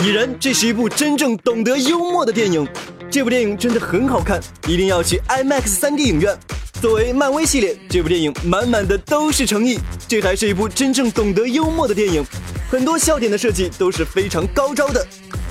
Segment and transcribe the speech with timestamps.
[0.00, 2.66] 蚁人，这是一部真正懂得幽默的电影。
[3.10, 6.38] 这部电影真的很好看，一定要去 IMAX 3D 影院。
[6.80, 9.78] 作为漫威系列，这部电影满满的都是诚意。
[10.06, 12.24] 这还是一部真正懂得幽默的电影，
[12.70, 15.04] 很多笑点的设计都是非常高招的，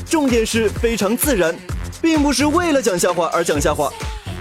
[0.10, 1.54] 重点是非常自然，
[2.02, 3.92] 并不是为了讲笑话而讲笑话。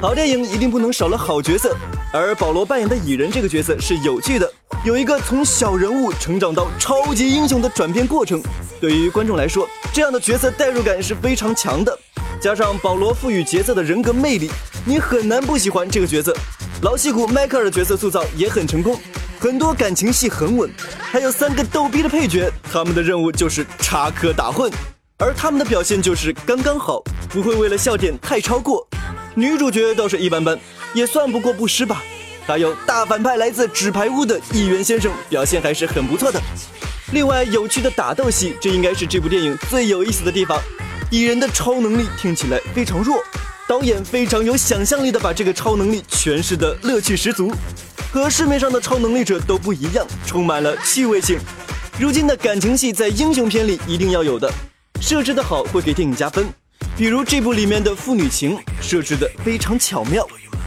[0.00, 1.76] 好电影一定不能少了好角色，
[2.12, 4.52] 而保罗扮演的蚁人这个角色是有趣的，
[4.86, 8.40] 有一个从小人物成长到超级英雄的转变过程。
[8.80, 11.98] 对于观众来说，这样的角色代入感是非常强的，
[12.40, 14.48] 加上保罗赋予角色的人格魅力，
[14.84, 16.32] 你很难不喜欢这个角色。
[16.82, 18.96] 老戏骨迈克尔的角色塑造也很成功，
[19.40, 24.72] 很多感情戏很稳，还有三个逗逼的配角，他们的任务就是插科打诨，
[25.18, 28.86] 而他们的表现就是刚刚好，不会为了笑点太超过。
[29.34, 30.56] 女主角倒是一般般，
[30.94, 32.04] 也算不过不失吧。
[32.46, 36.40] 还有大反派来自纸牌屋的议员先生，表现还是很不错的。
[37.12, 40.60] 另外，有趣的打斗戏，这应该是这部电影最有意思的地方。
[41.10, 43.22] 蚁人的超能力听起来非常弱，
[43.68, 47.52] 导演非常有想象力的把这个超能力诠释的乐趣十足，
[48.12, 51.38] 和市面上的超能力者都不一样，充满了趣味性。
[51.98, 54.48] 如今的感情戏在英雄片里一定要有的，
[55.00, 56.46] 设置的好会给电影加分。
[56.96, 60.26] 比如这部里面的父女情设置的非常巧妙，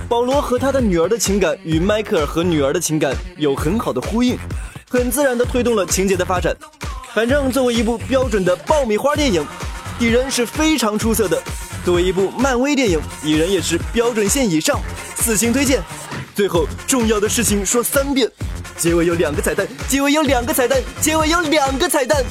[0.09, 4.35] 保罗和他的女儿的情感与迈克尔和女儿的情感有很好的呼应。
[4.89, 6.52] 很自然地推动了情节的发展。
[7.13, 9.43] 反正作为一部标准的爆米花电影，
[10.03, 11.39] 《蚁人》是非常出色的。
[11.85, 14.80] 作为一部漫威电影，《蚁人》也是标准线以上，
[15.15, 15.80] 四星推荐。
[16.33, 18.27] 最后，重要的事情说三遍：
[18.77, 22.23] 结尾有两个彩蛋，结尾有两个彩蛋，结尾有两个彩蛋。